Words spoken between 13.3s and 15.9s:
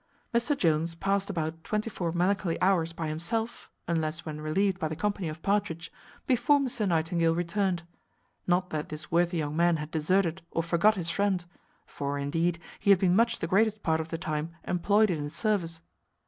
the greatest part of the time employed in his service.